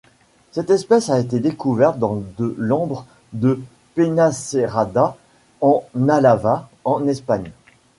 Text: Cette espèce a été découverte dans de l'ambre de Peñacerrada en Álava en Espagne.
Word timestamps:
Cette 0.51 0.71
espèce 0.71 1.11
a 1.11 1.19
été 1.19 1.39
découverte 1.39 1.99
dans 1.99 2.23
de 2.39 2.55
l'ambre 2.57 3.05
de 3.33 3.61
Peñacerrada 3.93 5.15
en 5.61 5.85
Álava 6.09 6.71
en 6.85 7.07
Espagne. 7.07 7.51